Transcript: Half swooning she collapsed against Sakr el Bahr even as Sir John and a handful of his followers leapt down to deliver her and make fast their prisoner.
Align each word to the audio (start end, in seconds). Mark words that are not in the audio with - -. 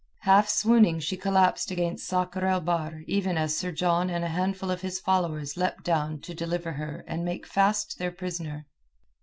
Half 0.21 0.49
swooning 0.49 0.99
she 0.99 1.15
collapsed 1.15 1.69
against 1.69 2.07
Sakr 2.07 2.43
el 2.43 2.61
Bahr 2.61 3.01
even 3.05 3.37
as 3.37 3.55
Sir 3.55 3.71
John 3.71 4.09
and 4.09 4.25
a 4.25 4.29
handful 4.29 4.71
of 4.71 4.81
his 4.81 4.99
followers 4.99 5.57
leapt 5.57 5.83
down 5.83 6.19
to 6.21 6.33
deliver 6.33 6.71
her 6.71 7.03
and 7.07 7.23
make 7.23 7.45
fast 7.45 7.99
their 7.99 8.09
prisoner. 8.11 8.65